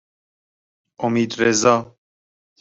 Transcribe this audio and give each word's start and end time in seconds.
امیدرضا 0.99 1.95